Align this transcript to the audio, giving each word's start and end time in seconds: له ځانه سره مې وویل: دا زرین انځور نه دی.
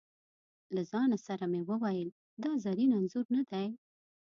له 0.75 0.81
ځانه 0.91 1.17
سره 1.27 1.45
مې 1.51 1.61
وویل: 1.69 2.09
دا 2.43 2.51
زرین 2.63 2.91
انځور 2.97 3.25
نه 3.35 3.43
دی. 3.51 3.67